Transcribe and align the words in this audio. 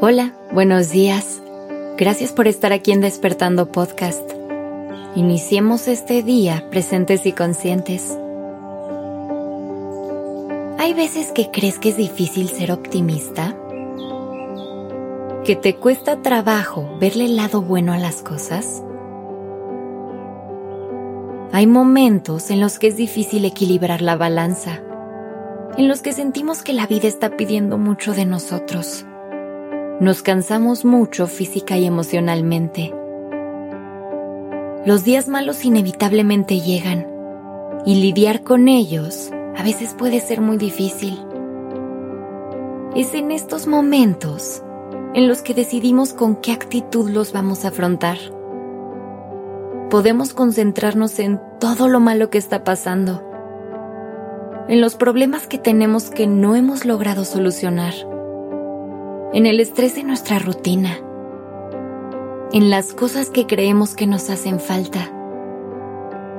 Hola, 0.00 0.32
buenos 0.52 0.92
días. 0.92 1.42
Gracias 1.96 2.30
por 2.30 2.46
estar 2.46 2.72
aquí 2.72 2.92
en 2.92 3.00
Despertando 3.00 3.72
Podcast. 3.72 4.30
Iniciemos 5.16 5.88
este 5.88 6.22
día 6.22 6.70
presentes 6.70 7.26
y 7.26 7.32
conscientes. 7.32 8.16
¿Hay 10.78 10.94
veces 10.94 11.32
que 11.32 11.50
crees 11.50 11.80
que 11.80 11.88
es 11.88 11.96
difícil 11.96 12.48
ser 12.48 12.70
optimista? 12.70 13.56
¿Que 15.44 15.56
te 15.56 15.74
cuesta 15.74 16.22
trabajo 16.22 16.96
verle 17.00 17.24
el 17.24 17.34
lado 17.34 17.60
bueno 17.60 17.92
a 17.92 17.98
las 17.98 18.22
cosas? 18.22 18.84
Hay 21.50 21.66
momentos 21.66 22.52
en 22.52 22.60
los 22.60 22.78
que 22.78 22.86
es 22.86 22.96
difícil 22.96 23.44
equilibrar 23.44 24.00
la 24.02 24.16
balanza, 24.16 24.80
en 25.76 25.88
los 25.88 26.02
que 26.02 26.12
sentimos 26.12 26.62
que 26.62 26.72
la 26.72 26.86
vida 26.86 27.08
está 27.08 27.36
pidiendo 27.36 27.78
mucho 27.78 28.14
de 28.14 28.26
nosotros 28.26 29.07
nos 30.00 30.22
cansamos 30.22 30.84
mucho 30.84 31.26
física 31.26 31.76
y 31.76 31.84
emocionalmente. 31.84 32.94
Los 34.86 35.02
días 35.02 35.26
malos 35.26 35.64
inevitablemente 35.64 36.60
llegan 36.60 37.08
y 37.84 37.96
lidiar 37.96 38.44
con 38.44 38.68
ellos 38.68 39.30
a 39.56 39.64
veces 39.64 39.94
puede 39.94 40.20
ser 40.20 40.40
muy 40.40 40.56
difícil. 40.56 41.18
Es 42.94 43.12
en 43.14 43.32
estos 43.32 43.66
momentos 43.66 44.62
en 45.14 45.26
los 45.26 45.42
que 45.42 45.52
decidimos 45.52 46.12
con 46.12 46.36
qué 46.36 46.52
actitud 46.52 47.10
los 47.10 47.32
vamos 47.32 47.64
a 47.64 47.68
afrontar. 47.68 48.18
Podemos 49.90 50.32
concentrarnos 50.32 51.18
en 51.18 51.40
todo 51.58 51.88
lo 51.88 51.98
malo 51.98 52.30
que 52.30 52.38
está 52.38 52.62
pasando, 52.62 53.24
en 54.68 54.80
los 54.80 54.94
problemas 54.94 55.48
que 55.48 55.58
tenemos 55.58 56.10
que 56.10 56.28
no 56.28 56.54
hemos 56.54 56.84
logrado 56.84 57.24
solucionar 57.24 57.94
en 59.32 59.44
el 59.44 59.60
estrés 59.60 59.94
de 59.94 60.04
nuestra 60.04 60.38
rutina, 60.38 60.98
en 62.52 62.70
las 62.70 62.94
cosas 62.94 63.28
que 63.28 63.46
creemos 63.46 63.94
que 63.94 64.06
nos 64.06 64.30
hacen 64.30 64.58
falta, 64.58 65.12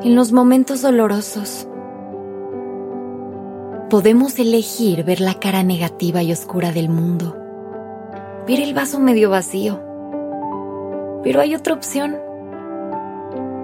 en 0.04 0.16
los 0.16 0.31
momentos 0.31 0.81
dolorosos. 0.81 1.68
Podemos 3.92 4.40
elegir 4.40 5.04
ver 5.04 5.22
la 5.22 5.36
cara 5.36 5.62
negativa 5.62 6.23
y 6.23 6.31
oscura 6.31 6.72
del 6.72 6.90
mundo, 6.90 7.38
ver 8.48 8.59
el 8.59 8.73
vaso 8.73 9.00
medio 9.00 9.30
vacío. 9.30 9.80
Pero 11.24 11.42
hay 11.42 11.53
otra 11.53 11.76
opción. 11.76 12.18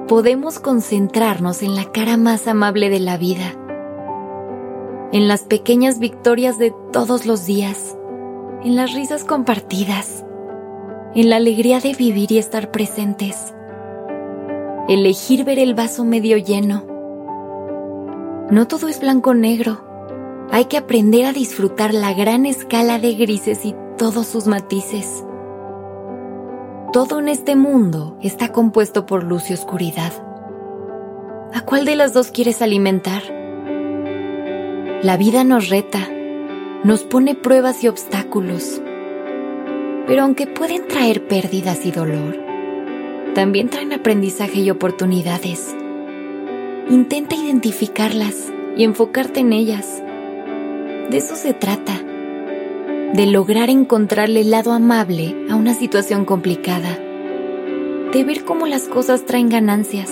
Podemos 0.08 0.60
concentrarnos 0.60 1.64
en 1.64 1.76
la 1.76 1.92
cara 1.92 2.17
más 2.17 2.48
amable 2.48 2.89
de 2.92 3.00
la 3.00 3.17
vida, 3.17 3.56
en 5.12 5.28
las 5.28 5.42
pequeñas 5.42 5.98
victorias 5.98 6.60
de 6.60 6.76
todos 6.92 7.26
los 7.26 7.48
días 7.48 7.98
en 8.66 8.75
las 8.75 8.94
risas 8.94 9.23
compartidas, 9.23 10.25
en 11.13 11.30
la 11.30 11.35
alegría 11.35 11.80
de 11.81 11.94
vivir 11.94 12.31
y 12.31 12.39
estar 12.39 12.71
presentes. 12.71 13.53
Elegir 14.89 15.44
ver 15.44 15.59
el 15.59 15.75
vaso 15.75 16.03
medio 16.03 16.38
lleno. 16.38 16.83
No 18.49 18.67
todo 18.67 18.88
es 18.88 18.99
blanco-negro. 18.99 20.47
Hay 20.52 20.66
que 20.66 20.77
aprender 20.77 21.25
a 21.25 21.31
disfrutar 21.31 21.93
la 21.93 22.16
gran 22.16 22.47
escala 22.47 22.97
de 22.97 23.13
grises 23.13 23.66
y 23.66 23.75
todos 23.99 24.25
sus 24.25 24.47
matices. 24.47 25.23
Todo 26.91 27.19
en 27.19 27.27
este 27.27 27.55
mundo 27.55 28.17
está 28.23 28.52
compuesto 28.52 29.05
por 29.05 29.23
luz 29.23 29.52
y 29.52 29.53
oscuridad. 29.53 30.11
¿A 31.53 31.61
cuál 31.61 31.86
de 31.86 31.95
las 31.95 32.13
dos 32.13 32.31
quieres 32.31 32.63
alimentar? 32.63 33.21
La 35.03 35.17
vida 35.17 35.43
nos 35.43 35.69
reta 35.69 36.09
nos 36.84 37.04
pone 37.04 37.36
pruebas 37.36 37.83
y 37.83 37.88
obstáculos. 37.88 38.82
Pero 40.08 40.23
aunque 40.23 40.48
pueden 40.48 40.88
traer 40.88 41.26
pérdidas 41.27 41.86
y 41.86 41.92
dolor, 41.92 42.38
también 43.33 43.70
traen 43.70 43.94
aprendizaje 43.94 44.61
y 44.61 44.70
oportunidades. 44.70 45.76
Intenta 46.89 47.36
identificarlas 47.36 48.52
y 48.77 48.83
enfocarte 48.83 49.39
en 49.39 49.54
ellas. 49.54 50.04
De 51.10 51.17
eso 51.17 51.36
se 51.36 51.54
trata, 51.54 51.99
de 53.14 53.26
lograr 53.28 53.70
encontrarle 53.70 54.42
el 54.42 54.52
lado 54.52 54.72
amable 54.72 55.36
a 55.49 55.55
una 55.55 55.73
situación 55.73 56.26
complicada, 56.26 56.98
de 58.11 58.23
ver 58.23 58.44
cómo 58.44 58.67
las 58.67 58.83
cosas 58.83 59.26
traen 59.26 59.49
ganancias, 59.49 60.11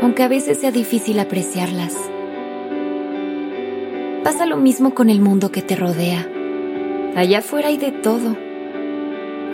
aunque 0.00 0.22
a 0.22 0.28
veces 0.28 0.58
sea 0.58 0.70
difícil 0.70 1.18
apreciarlas. 1.20 2.11
Lo 4.46 4.56
mismo 4.58 4.92
con 4.92 5.08
el 5.08 5.20
mundo 5.20 5.50
que 5.50 5.62
te 5.62 5.76
rodea. 5.76 6.28
Allá 7.16 7.38
afuera 7.38 7.68
hay 7.68 7.78
de 7.78 7.90
todo. 7.90 8.36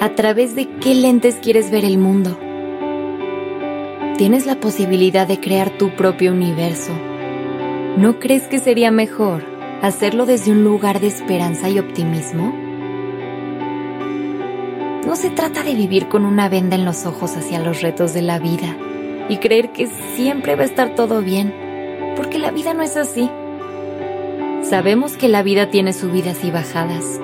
¿A 0.01 0.09
través 0.17 0.57
de 0.57 0.67
qué 0.81 0.95
lentes 0.95 1.37
quieres 1.37 1.71
ver 1.71 1.85
el 1.85 1.99
mundo? 1.99 2.37
Tienes 4.17 4.47
la 4.47 4.59
posibilidad 4.59 5.29
de 5.29 5.39
crear 5.39 5.71
tu 5.71 5.91
propio 5.91 6.33
universo. 6.33 6.91
¿No 7.97 8.19
crees 8.19 8.49
que 8.49 8.59
sería 8.59 8.91
mejor 8.91 9.45
hacerlo 9.83 10.27
desde 10.27 10.51
un 10.51 10.65
lugar 10.65 11.01
de 11.01 11.07
esperanza 11.07 11.69
y 11.69 11.79
optimismo? 11.79 12.53
No 15.07 15.15
se 15.17 15.31
trata 15.31 15.63
de 15.63 15.75
vivir 15.75 16.09
con 16.09 16.25
una 16.25 16.49
venda 16.49 16.75
en 16.75 16.85
los 16.85 17.07
ojos 17.07 17.37
hacia 17.37 17.61
los 17.61 17.83
retos 17.83 18.15
de 18.15 18.23
la 18.23 18.39
vida 18.39 18.77
y 19.29 19.37
creer 19.37 19.71
que 19.71 19.87
siempre 20.17 20.57
va 20.57 20.63
a 20.63 20.67
estar 20.67 20.95
todo 20.95 21.23
bien, 21.23 21.55
porque 22.17 22.39
la 22.39 22.51
vida 22.51 22.75
no 22.75 22.83
es 22.83 22.97
así. 22.97 23.31
Sabemos 24.69 25.17
que 25.17 25.29
la 25.29 25.43
vida 25.43 25.71
tiene 25.71 25.95
subidas 25.95 26.45
y 26.45 26.51
bajadas, 26.51 27.21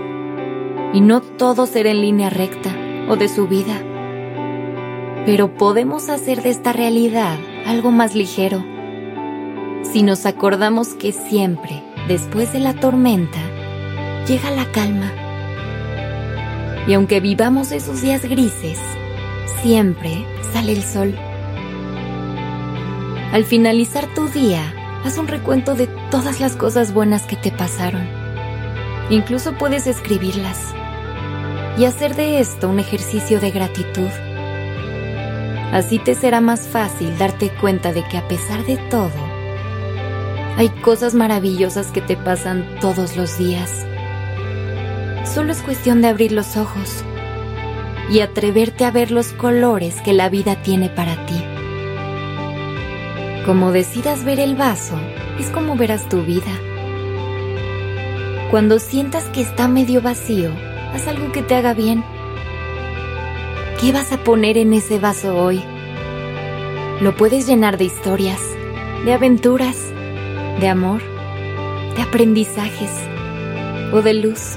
y 0.95 1.03
no 1.03 1.21
todo 1.21 1.67
será 1.67 1.91
en 1.91 2.01
línea 2.01 2.31
recta 2.31 2.75
o 3.07 3.17
de 3.17 3.29
subida. 3.29 3.83
Pero 5.27 5.55
podemos 5.55 6.09
hacer 6.09 6.43
de 6.43 6.49
esta 6.49 6.73
realidad 6.73 7.37
algo 7.67 7.91
más 7.91 8.15
ligero. 8.15 8.65
Si 9.83 10.03
nos 10.03 10.25
acordamos 10.25 10.95
que 10.95 11.13
siempre, 11.13 11.83
después 12.09 12.51
de 12.55 12.61
la 12.61 12.73
tormenta, 12.73 13.41
llega 14.27 14.51
la 14.51 14.65
calma. 14.73 15.13
Y 16.87 16.95
aunque 16.95 17.21
vivamos 17.21 17.73
esos 17.73 18.01
días 18.01 18.23
grises, 18.23 18.81
siempre 19.63 20.25
sale 20.55 20.73
el 20.73 20.83
sol. 20.83 21.15
Al 23.33 23.45
finalizar 23.45 24.07
tu 24.15 24.29
día, 24.29 24.63
haz 25.05 25.19
un 25.19 25.29
recuento 25.29 25.75
de 25.75 25.87
todas 26.11 26.41
las 26.41 26.57
cosas 26.57 26.95
buenas 26.95 27.23
que 27.25 27.37
te 27.37 27.53
pasaron. 27.53 28.09
Incluso 29.11 29.53
puedes 29.53 29.87
escribirlas 29.87 30.75
y 31.77 31.85
hacer 31.85 32.15
de 32.17 32.41
esto 32.41 32.69
un 32.69 32.81
ejercicio 32.81 33.39
de 33.39 33.51
gratitud. 33.51 34.09
Así 35.73 35.99
te 35.99 36.15
será 36.15 36.41
más 36.41 36.67
fácil 36.67 37.17
darte 37.19 37.51
cuenta 37.51 37.93
de 37.93 38.03
que 38.09 38.17
a 38.17 38.27
pesar 38.29 38.65
de 38.65 38.77
todo, 38.77 39.11
hay 40.57 40.69
cosas 40.69 41.15
maravillosas 41.15 41.89
que 41.89 42.01
te 42.01 42.17
pasan 42.17 42.65
todos 42.81 43.17
los 43.17 43.37
días. 43.39 43.85
Solo 45.25 45.53
es 45.53 45.61
cuestión 45.63 46.01
de 46.01 46.09
abrir 46.09 46.33
los 46.33 46.57
ojos 46.57 47.05
y 48.11 48.21
atreverte 48.21 48.85
a 48.85 48.91
ver 48.91 49.11
los 49.11 49.33
colores 49.33 50.01
que 50.03 50.13
la 50.13 50.29
vida 50.29 50.63
tiene 50.63 50.89
para 50.89 51.27
ti. 51.27 51.54
Como 53.45 53.73
decidas 53.73 54.25
ver 54.25 54.41
el 54.41 54.57
vaso, 54.57 54.99
es 55.39 55.51
como 55.51 55.77
verás 55.77 56.09
tu 56.09 56.23
vida. 56.23 56.51
Cuando 58.51 58.79
sientas 58.79 59.25
que 59.25 59.43
está 59.43 59.69
medio 59.69 60.01
vacío, 60.01 60.51
haz 60.95 61.07
algo 61.09 61.31
que 61.31 61.43
te 61.43 61.55
haga 61.55 61.75
bien. 61.75 62.03
¿Qué 63.79 63.93
vas 63.93 64.13
a 64.13 64.25
poner 64.25 64.57
en 64.57 64.73
ese 64.73 64.99
vaso 64.99 65.37
hoy? 65.37 65.63
Lo 67.03 67.15
puedes 67.17 67.47
llenar 67.47 67.77
de 67.77 67.85
historias, 67.85 68.41
de 69.05 69.13
aventuras, 69.13 69.77
de 70.59 70.69
amor, 70.69 71.03
de 71.97 72.03
aprendizajes 72.03 72.93
o 73.93 74.01
de 74.01 74.15
luz. 74.15 74.57